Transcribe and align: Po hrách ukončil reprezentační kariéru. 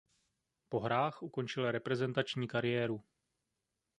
Po 0.69 0.79
hrách 0.79 1.23
ukončil 1.23 1.71
reprezentační 1.71 2.47
kariéru. 2.47 3.03